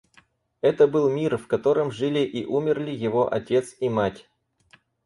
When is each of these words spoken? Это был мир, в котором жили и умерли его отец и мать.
Это 0.61 0.87
был 0.87 1.11
мир, 1.11 1.37
в 1.37 1.45
котором 1.45 1.91
жили 1.91 2.21
и 2.21 2.43
умерли 2.43 2.89
его 2.89 3.31
отец 3.31 3.75
и 3.79 3.87
мать. 3.87 4.27